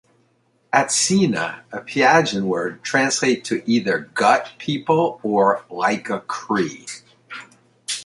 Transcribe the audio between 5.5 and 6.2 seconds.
"like